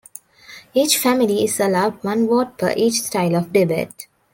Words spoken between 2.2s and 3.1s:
vote per each